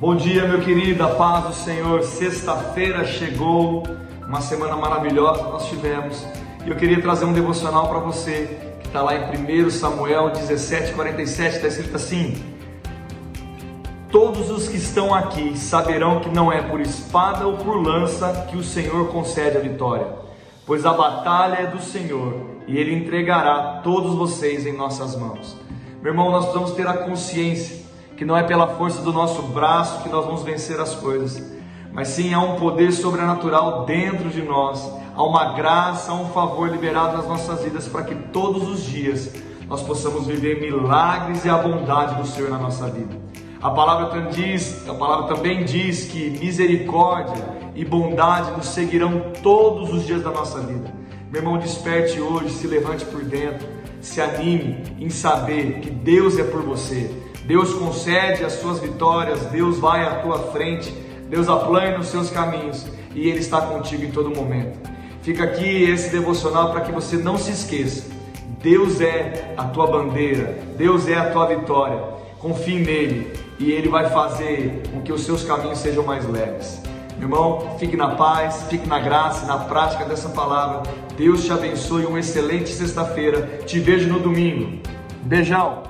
Bom 0.00 0.16
dia, 0.16 0.48
meu 0.48 0.62
querido, 0.62 1.04
a 1.04 1.08
paz 1.08 1.44
do 1.44 1.52
Senhor. 1.52 2.02
Sexta-feira 2.02 3.04
chegou, 3.04 3.82
uma 4.26 4.40
semana 4.40 4.74
maravilhosa 4.74 5.42
nós 5.42 5.68
tivemos. 5.68 6.26
E 6.64 6.70
eu 6.70 6.76
queria 6.76 7.02
trazer 7.02 7.26
um 7.26 7.34
devocional 7.34 7.86
para 7.86 7.98
você, 7.98 8.48
que 8.80 8.86
está 8.86 9.02
lá 9.02 9.14
em 9.14 9.66
1 9.66 9.68
Samuel 9.68 10.30
17:47, 10.30 11.56
está 11.56 11.68
escrito 11.68 11.96
assim: 11.96 12.42
Todos 14.10 14.50
os 14.50 14.68
que 14.68 14.78
estão 14.78 15.14
aqui 15.14 15.54
saberão 15.58 16.20
que 16.20 16.30
não 16.30 16.50
é 16.50 16.62
por 16.62 16.80
espada 16.80 17.46
ou 17.46 17.58
por 17.58 17.76
lança 17.76 18.46
que 18.50 18.56
o 18.56 18.64
Senhor 18.64 19.08
concede 19.08 19.58
a 19.58 19.60
vitória, 19.60 20.06
pois 20.64 20.86
a 20.86 20.94
batalha 20.94 21.56
é 21.56 21.66
do 21.66 21.82
Senhor 21.82 22.40
e 22.66 22.78
Ele 22.78 22.94
entregará 22.94 23.82
todos 23.84 24.14
vocês 24.14 24.64
em 24.64 24.74
nossas 24.74 25.14
mãos. 25.14 25.58
Meu 26.00 26.14
irmão, 26.14 26.30
nós 26.30 26.46
precisamos 26.46 26.70
ter 26.70 26.86
a 26.86 26.94
consciência 26.94 27.89
que 28.20 28.24
não 28.26 28.36
é 28.36 28.42
pela 28.42 28.66
força 28.66 29.00
do 29.00 29.14
nosso 29.14 29.40
braço 29.44 30.02
que 30.02 30.10
nós 30.10 30.26
vamos 30.26 30.42
vencer 30.42 30.78
as 30.78 30.94
coisas, 30.94 31.42
mas 31.90 32.08
sim 32.08 32.34
há 32.34 32.38
um 32.38 32.56
poder 32.56 32.92
sobrenatural 32.92 33.86
dentro 33.86 34.28
de 34.28 34.42
nós, 34.42 34.92
há 35.16 35.22
uma 35.22 35.54
graça, 35.54 36.12
há 36.12 36.14
um 36.14 36.26
favor 36.26 36.68
liberado 36.68 37.16
nas 37.16 37.26
nossas 37.26 37.62
vidas 37.64 37.88
para 37.88 38.02
que 38.02 38.14
todos 38.14 38.68
os 38.68 38.84
dias 38.84 39.34
nós 39.66 39.82
possamos 39.82 40.26
viver 40.26 40.60
milagres 40.60 41.46
e 41.46 41.48
a 41.48 41.56
bondade 41.56 42.16
do 42.16 42.26
Senhor 42.26 42.50
na 42.50 42.58
nossa 42.58 42.90
vida. 42.90 43.16
A 43.62 43.70
palavra, 43.70 44.28
diz, 44.30 44.86
a 44.86 44.92
palavra 44.92 45.34
também 45.34 45.64
diz 45.64 46.04
que 46.04 46.28
misericórdia 46.28 47.42
e 47.74 47.86
bondade 47.86 48.50
nos 48.50 48.66
seguirão 48.66 49.32
todos 49.42 49.94
os 49.94 50.06
dias 50.06 50.22
da 50.22 50.30
nossa 50.30 50.60
vida. 50.60 50.92
Meu 51.32 51.40
irmão, 51.40 51.56
desperte 51.56 52.20
hoje, 52.20 52.50
se 52.50 52.66
levante 52.66 53.02
por 53.06 53.24
dentro, 53.24 53.66
se 54.02 54.20
anime 54.20 54.76
em 54.98 55.08
saber 55.08 55.80
que 55.80 55.88
Deus 55.88 56.38
é 56.38 56.44
por 56.44 56.60
você 56.60 57.29
Deus 57.44 57.72
concede 57.74 58.44
as 58.44 58.54
suas 58.54 58.78
vitórias, 58.78 59.40
Deus 59.46 59.78
vai 59.78 60.02
à 60.02 60.16
tua 60.16 60.38
frente, 60.52 60.92
Deus 61.28 61.48
aplana 61.48 61.98
os 61.98 62.08
seus 62.08 62.30
caminhos 62.30 62.86
e 63.14 63.28
Ele 63.28 63.38
está 63.38 63.60
contigo 63.62 64.04
em 64.04 64.10
todo 64.10 64.30
momento. 64.30 64.78
Fica 65.22 65.44
aqui 65.44 65.84
esse 65.84 66.10
devocional 66.10 66.70
para 66.70 66.82
que 66.82 66.92
você 66.92 67.16
não 67.16 67.36
se 67.36 67.50
esqueça. 67.50 68.10
Deus 68.62 69.00
é 69.00 69.54
a 69.56 69.64
tua 69.64 69.86
bandeira, 69.86 70.58
Deus 70.76 71.08
é 71.08 71.14
a 71.14 71.30
tua 71.30 71.46
vitória. 71.46 72.02
Confie 72.38 72.78
nele 72.78 73.32
e 73.58 73.72
Ele 73.72 73.88
vai 73.88 74.08
fazer 74.10 74.82
com 74.92 75.00
que 75.02 75.12
os 75.12 75.22
seus 75.22 75.44
caminhos 75.44 75.78
sejam 75.78 76.04
mais 76.04 76.28
leves. 76.28 76.82
Meu 77.20 77.28
irmão, 77.28 77.76
fique 77.78 77.98
na 77.98 78.14
paz, 78.14 78.64
fique 78.70 78.88
na 78.88 78.98
graça, 78.98 79.44
na 79.44 79.58
prática 79.58 80.06
dessa 80.06 80.30
palavra. 80.30 80.82
Deus 81.18 81.44
te 81.44 81.52
abençoe. 81.52 82.06
Uma 82.06 82.20
excelente 82.20 82.70
sexta-feira. 82.70 83.60
Te 83.66 83.78
vejo 83.78 84.08
no 84.08 84.18
domingo. 84.18 84.80
Beijão! 85.22 85.89